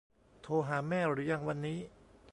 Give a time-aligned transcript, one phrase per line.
[0.41, 1.79] โทรหาแม่หรือยังวันนี้